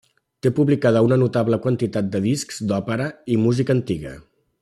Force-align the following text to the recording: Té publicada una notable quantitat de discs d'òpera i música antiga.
Té 0.45 0.51
publicada 0.59 1.03
una 1.07 1.17
notable 1.23 1.59
quantitat 1.65 2.09
de 2.15 2.23
discs 2.25 2.59
d'òpera 2.73 3.11
i 3.35 3.39
música 3.47 3.77
antiga. 3.81 4.17